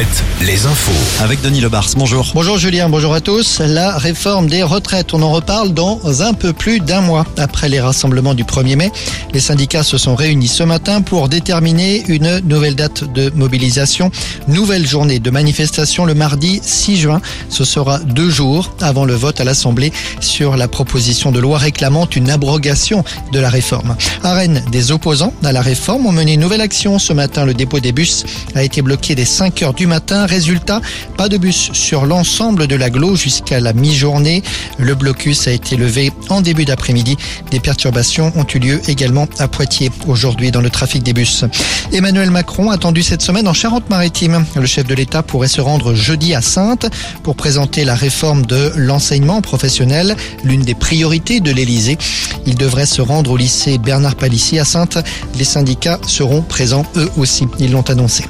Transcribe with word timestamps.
planète 0.00 0.29
les 0.40 0.64
infos. 0.64 1.22
Avec 1.22 1.42
Denis 1.42 1.60
Lebars, 1.60 1.88
bonjour. 1.96 2.30
Bonjour 2.34 2.56
Julien, 2.56 2.88
bonjour 2.88 3.12
à 3.12 3.20
tous. 3.20 3.60
La 3.60 3.98
réforme 3.98 4.46
des 4.48 4.62
retraites, 4.62 5.12
on 5.12 5.20
en 5.20 5.30
reparle 5.30 5.74
dans 5.74 6.22
un 6.22 6.32
peu 6.32 6.54
plus 6.54 6.80
d'un 6.80 7.02
mois. 7.02 7.26
Après 7.36 7.68
les 7.68 7.80
rassemblements 7.80 8.32
du 8.32 8.44
1er 8.44 8.76
mai, 8.76 8.90
les 9.34 9.40
syndicats 9.40 9.82
se 9.82 9.98
sont 9.98 10.14
réunis 10.14 10.48
ce 10.48 10.62
matin 10.62 11.02
pour 11.02 11.28
déterminer 11.28 12.04
une 12.08 12.40
nouvelle 12.40 12.74
date 12.74 13.04
de 13.12 13.30
mobilisation. 13.34 14.10
Nouvelle 14.48 14.86
journée 14.86 15.18
de 15.18 15.30
manifestation 15.30 16.06
le 16.06 16.14
mardi 16.14 16.60
6 16.62 16.96
juin. 16.96 17.20
Ce 17.50 17.64
sera 17.64 17.98
deux 17.98 18.30
jours 18.30 18.74
avant 18.80 19.04
le 19.04 19.14
vote 19.14 19.40
à 19.40 19.44
l'Assemblée 19.44 19.92
sur 20.20 20.56
la 20.56 20.68
proposition 20.68 21.32
de 21.32 21.40
loi 21.40 21.58
réclamant 21.58 22.08
une 22.16 22.30
abrogation 22.30 23.04
de 23.32 23.40
la 23.40 23.50
réforme. 23.50 23.94
À 24.22 24.32
Rennes, 24.32 24.62
des 24.72 24.90
opposants 24.90 25.34
à 25.44 25.52
la 25.52 25.60
réforme 25.60 26.06
ont 26.06 26.12
mené 26.12 26.34
une 26.34 26.40
nouvelle 26.40 26.62
action 26.62 26.98
ce 26.98 27.12
matin. 27.12 27.44
Le 27.44 27.52
dépôt 27.52 27.80
des 27.80 27.92
bus 27.92 28.24
a 28.54 28.62
été 28.62 28.80
bloqué 28.80 29.14
dès 29.14 29.26
5 29.26 29.62
heures 29.62 29.74
du 29.74 29.86
matin. 29.86 30.26
Résultat, 30.30 30.80
pas 31.16 31.28
de 31.28 31.38
bus 31.38 31.70
sur 31.72 32.06
l'ensemble 32.06 32.68
de 32.68 32.76
l'agglo 32.76 33.16
jusqu'à 33.16 33.58
la 33.58 33.72
mi-journée. 33.72 34.44
Le 34.78 34.94
blocus 34.94 35.48
a 35.48 35.50
été 35.50 35.76
levé 35.76 36.12
en 36.28 36.40
début 36.40 36.64
d'après-midi. 36.64 37.16
Des 37.50 37.58
perturbations 37.58 38.32
ont 38.36 38.46
eu 38.54 38.60
lieu 38.60 38.80
également 38.86 39.26
à 39.40 39.48
Poitiers 39.48 39.90
aujourd'hui 40.06 40.52
dans 40.52 40.60
le 40.60 40.70
trafic 40.70 41.02
des 41.02 41.12
bus. 41.12 41.44
Emmanuel 41.92 42.30
Macron 42.30 42.70
attendu 42.70 43.02
cette 43.02 43.22
semaine 43.22 43.48
en 43.48 43.52
Charente-Maritime. 43.52 44.44
Le 44.54 44.66
chef 44.66 44.86
de 44.86 44.94
l'État 44.94 45.24
pourrait 45.24 45.48
se 45.48 45.60
rendre 45.60 45.94
jeudi 45.94 46.32
à 46.32 46.42
Sainte 46.42 46.86
pour 47.24 47.34
présenter 47.34 47.84
la 47.84 47.96
réforme 47.96 48.46
de 48.46 48.72
l'enseignement 48.76 49.40
professionnel, 49.40 50.14
l'une 50.44 50.62
des 50.62 50.76
priorités 50.76 51.40
de 51.40 51.50
l'Élysée. 51.50 51.98
Il 52.46 52.54
devrait 52.54 52.86
se 52.86 53.02
rendre 53.02 53.32
au 53.32 53.36
lycée 53.36 53.78
Bernard 53.78 54.14
Palissy 54.14 54.60
à 54.60 54.64
Sainte. 54.64 54.96
Les 55.36 55.44
syndicats 55.44 55.98
seront 56.06 56.42
présents 56.42 56.86
eux 56.94 57.10
aussi. 57.16 57.48
Ils 57.58 57.72
l'ont 57.72 57.90
annoncé. 57.90 58.22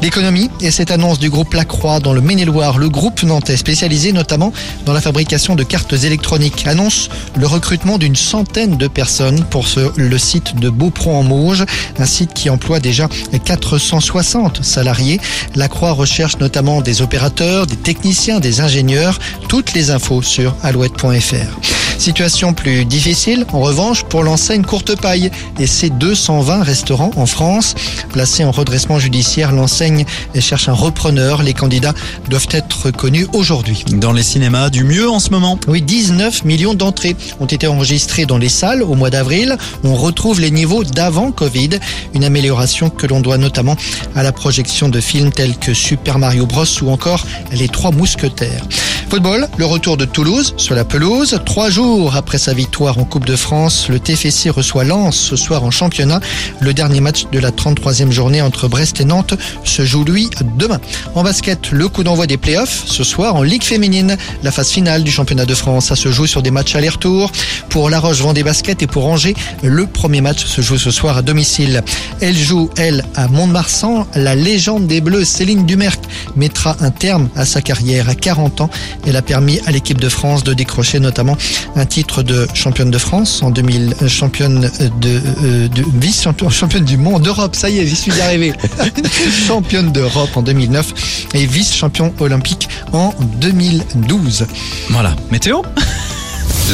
L'économie 0.00 0.48
et 0.60 0.70
cette 0.70 0.92
annonce 0.92 1.18
du 1.18 1.28
groupe 1.28 1.54
Lacroix 1.54 1.98
dans 1.98 2.12
le 2.12 2.20
Maine-et-Loire, 2.20 2.78
le 2.78 2.88
groupe 2.88 3.22
nantais 3.24 3.56
spécialisé 3.56 4.12
notamment 4.12 4.52
dans 4.86 4.92
la 4.92 5.00
fabrication 5.00 5.56
de 5.56 5.64
cartes 5.64 5.92
électroniques, 5.92 6.66
annonce 6.68 7.08
le 7.36 7.46
recrutement 7.46 7.98
d'une 7.98 8.14
centaine 8.14 8.76
de 8.76 8.86
personnes 8.86 9.44
pour 9.44 9.66
le 9.96 10.18
site 10.18 10.56
de 10.56 10.70
Beaupron 10.70 11.18
en 11.18 11.22
Mauge, 11.24 11.64
un 11.98 12.06
site 12.06 12.32
qui 12.32 12.48
emploie 12.48 12.78
déjà 12.78 13.08
460 13.44 14.64
salariés. 14.64 15.20
Lacroix 15.56 15.92
recherche 15.92 16.38
notamment 16.38 16.80
des 16.80 17.02
opérateurs, 17.02 17.66
des 17.66 17.76
techniciens, 17.76 18.38
des 18.38 18.60
ingénieurs. 18.60 19.18
Toutes 19.48 19.72
les 19.74 19.90
infos 19.90 20.22
sur 20.22 20.54
alouette.fr. 20.62 21.87
Situation 21.98 22.54
plus 22.54 22.84
difficile, 22.84 23.44
en 23.52 23.60
revanche, 23.60 24.04
pour 24.04 24.22
l'enseigne 24.22 24.62
Courte 24.62 24.94
Paille 25.00 25.32
et 25.58 25.66
ses 25.66 25.90
220 25.90 26.62
restaurants 26.62 27.10
en 27.16 27.26
France. 27.26 27.74
Placés 28.12 28.44
en 28.44 28.52
redressement 28.52 29.00
judiciaire, 29.00 29.50
l'enseigne 29.50 30.04
cherche 30.38 30.68
un 30.68 30.74
repreneur. 30.74 31.42
Les 31.42 31.54
candidats 31.54 31.94
doivent 32.28 32.46
être 32.52 32.92
connus 32.92 33.26
aujourd'hui. 33.32 33.84
Dans 33.88 34.12
les 34.12 34.22
cinémas, 34.22 34.70
du 34.70 34.84
mieux 34.84 35.10
en 35.10 35.18
ce 35.18 35.30
moment. 35.30 35.58
Oui, 35.66 35.82
19 35.82 36.44
millions 36.44 36.74
d'entrées 36.74 37.16
ont 37.40 37.46
été 37.46 37.66
enregistrées 37.66 38.26
dans 38.26 38.38
les 38.38 38.48
salles 38.48 38.84
au 38.84 38.94
mois 38.94 39.10
d'avril. 39.10 39.56
On 39.82 39.96
retrouve 39.96 40.40
les 40.40 40.52
niveaux 40.52 40.84
d'avant 40.84 41.32
Covid. 41.32 41.70
Une 42.14 42.22
amélioration 42.22 42.90
que 42.90 43.08
l'on 43.08 43.20
doit 43.20 43.38
notamment 43.38 43.76
à 44.14 44.22
la 44.22 44.30
projection 44.30 44.88
de 44.88 45.00
films 45.00 45.32
tels 45.32 45.56
que 45.56 45.74
Super 45.74 46.20
Mario 46.20 46.46
Bros 46.46 46.64
ou 46.80 46.90
encore 46.90 47.26
Les 47.50 47.68
Trois 47.68 47.90
Mousquetaires. 47.90 48.62
Football, 49.10 49.48
le 49.56 49.64
retour 49.64 49.96
de 49.96 50.04
Toulouse 50.04 50.52
sur 50.58 50.74
la 50.74 50.84
pelouse. 50.84 51.40
Trois 51.46 51.70
jours 51.70 52.14
après 52.14 52.36
sa 52.36 52.52
victoire 52.52 52.98
en 52.98 53.04
Coupe 53.04 53.24
de 53.24 53.36
France, 53.36 53.88
le 53.88 53.98
TFC 53.98 54.50
reçoit 54.50 54.84
Lens 54.84 55.16
ce 55.16 55.34
soir 55.34 55.64
en 55.64 55.70
championnat. 55.70 56.20
Le 56.60 56.74
dernier 56.74 57.00
match 57.00 57.24
de 57.32 57.38
la 57.38 57.50
33e 57.50 58.10
journée 58.10 58.42
entre 58.42 58.68
Brest 58.68 59.00
et 59.00 59.06
Nantes 59.06 59.32
se 59.64 59.86
joue 59.86 60.04
lui 60.04 60.28
demain. 60.56 60.78
En 61.14 61.22
basket, 61.22 61.70
le 61.70 61.88
coup 61.88 62.04
d'envoi 62.04 62.26
des 62.26 62.36
playoffs 62.36 62.84
ce 62.84 63.02
soir 63.02 63.34
en 63.34 63.42
Ligue 63.42 63.62
féminine. 63.62 64.18
La 64.42 64.52
phase 64.52 64.68
finale 64.68 65.04
du 65.04 65.10
championnat 65.10 65.46
de 65.46 65.54
France, 65.54 65.86
ça 65.86 65.96
se 65.96 66.12
joue 66.12 66.26
sur 66.26 66.42
des 66.42 66.50
matchs 66.50 66.76
aller-retour. 66.76 67.32
Pour 67.70 67.88
La 67.88 68.00
Roche 68.00 68.20
Vendée 68.20 68.42
Basket 68.42 68.82
et 68.82 68.86
pour 68.86 69.06
Angers, 69.06 69.34
le 69.62 69.86
premier 69.86 70.20
match 70.20 70.44
se 70.44 70.60
joue 70.60 70.76
ce 70.76 70.90
soir 70.90 71.16
à 71.16 71.22
domicile. 71.22 71.82
Elle 72.20 72.36
joue, 72.36 72.68
elle, 72.76 73.06
à 73.14 73.26
Mont-de-Marsan. 73.28 74.06
La 74.14 74.34
légende 74.34 74.86
des 74.86 75.00
Bleus, 75.00 75.24
Céline 75.24 75.64
Dumerc, 75.64 76.00
mettra 76.36 76.76
un 76.80 76.90
terme 76.90 77.30
à 77.36 77.46
sa 77.46 77.62
carrière 77.62 78.10
à 78.10 78.14
40 78.14 78.60
ans. 78.60 78.70
Elle 79.06 79.16
a 79.16 79.22
permis 79.22 79.60
à 79.66 79.70
l'équipe 79.70 80.00
de 80.00 80.08
France 80.08 80.44
de 80.44 80.54
décrocher 80.54 81.00
notamment 81.00 81.36
un 81.76 81.86
titre 81.86 82.22
de 82.22 82.46
championne 82.54 82.90
de 82.90 82.98
France 82.98 83.42
en 83.42 83.50
2000, 83.50 83.94
championne 84.08 84.70
de, 85.00 85.20
euh, 85.44 85.68
de 85.68 85.84
vice-championne 86.00 86.50
championne 86.58 86.84
du 86.84 86.96
monde 86.96 87.22
d'Europe. 87.22 87.54
Ça 87.54 87.70
y 87.70 87.78
est, 87.78 87.86
j'y 87.86 87.96
suis 87.96 88.20
arrivé. 88.20 88.52
championne 89.46 89.92
d'Europe 89.92 90.36
en 90.36 90.42
2009 90.42 91.28
et 91.34 91.46
vice-champion 91.46 92.12
olympique 92.20 92.68
en 92.92 93.14
2012. 93.40 94.46
Voilà. 94.90 95.14
Météo? 95.30 95.62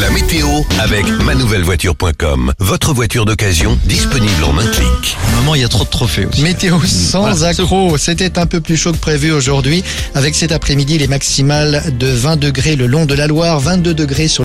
La 0.00 0.10
météo 0.10 0.48
avec 0.80 1.06
manouvellevoiture.com. 1.22 2.52
Votre 2.58 2.92
voiture 2.92 3.24
d'occasion 3.26 3.78
disponible 3.84 4.42
en 4.42 4.58
un 4.58 4.66
clic. 4.66 5.16
Maman, 5.36 5.54
il 5.54 5.60
y 5.60 5.64
a 5.64 5.68
trop 5.68 5.84
de 5.84 5.88
trophées 5.88 6.26
aussi. 6.26 6.42
Météo 6.42 6.80
sans 6.84 7.20
Voilà. 7.20 7.48
accro. 7.48 7.96
C'était 7.96 8.36
un 8.40 8.46
peu 8.46 8.60
plus 8.60 8.76
chaud 8.76 8.90
que 8.90 8.96
prévu 8.98 9.30
aujourd'hui. 9.30 9.84
Avec 10.16 10.34
cet 10.34 10.50
après-midi, 10.50 10.98
les 10.98 11.06
maximales 11.06 11.96
de 11.96 12.08
20 12.08 12.36
degrés 12.36 12.74
le 12.74 12.86
long 12.88 13.06
de 13.06 13.14
la 13.14 13.28
Loire, 13.28 13.60
22 13.60 13.94
degrés 13.94 14.26
sur 14.26 14.42